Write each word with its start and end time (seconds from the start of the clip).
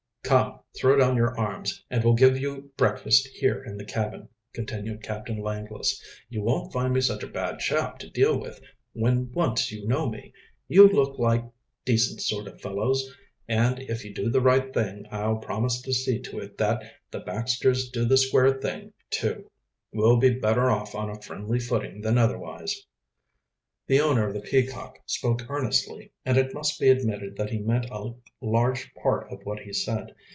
"Come, 0.23 0.61
throw 0.79 0.95
down 0.95 1.17
your 1.17 1.37
arms 1.37 1.83
and 1.89 2.05
we'll 2.05 2.13
give 2.13 2.39
you 2.39 2.71
breakfast 2.77 3.27
here 3.33 3.61
in 3.65 3.75
the 3.75 3.83
cabin," 3.83 4.29
continued 4.53 5.03
Captain 5.03 5.35
Langless. 5.41 6.01
"You 6.29 6.41
won't 6.41 6.71
find 6.71 6.93
me 6.93 7.01
such 7.01 7.21
a 7.23 7.27
bad 7.27 7.59
chap 7.59 7.99
to 7.99 8.09
deal 8.09 8.39
with, 8.39 8.61
when 8.93 9.29
once 9.33 9.73
you 9.73 9.85
know 9.85 10.07
me. 10.07 10.31
You 10.69 10.87
look 10.87 11.19
like 11.19 11.43
decent 11.83 12.21
sort 12.21 12.47
of 12.47 12.61
fellows, 12.61 13.13
and 13.49 13.79
if 13.79 14.05
you 14.05 14.13
do 14.13 14.29
the 14.29 14.39
right 14.39 14.73
thing 14.73 15.05
I'll 15.11 15.35
promise 15.35 15.81
to 15.81 15.91
see 15.93 16.21
to 16.21 16.39
it 16.39 16.57
that 16.59 16.81
the 17.09 17.19
Baxters 17.19 17.89
do 17.89 18.05
the 18.05 18.15
square 18.15 18.53
thing, 18.53 18.93
too. 19.09 19.51
We'll 19.91 20.15
be 20.15 20.29
better 20.39 20.69
off 20.69 20.95
on 20.95 21.09
a 21.09 21.19
friendly 21.21 21.59
footing 21.59 21.99
than 21.99 22.17
otherwise." 22.17 22.85
The 23.87 23.99
owner 23.99 24.27
of 24.27 24.33
the 24.33 24.39
Peacock 24.41 24.99
spoke 25.05 25.41
earnestly, 25.49 26.13
and 26.23 26.37
it 26.37 26.53
must 26.53 26.79
be 26.79 26.87
admitted 26.87 27.35
that 27.35 27.49
he 27.49 27.59
meant 27.59 27.87
a 27.91 28.13
large 28.39 28.89
part 28.93 29.29
of 29.33 29.41
what 29.43 29.59
he 29.59 29.73
said. 29.73 30.15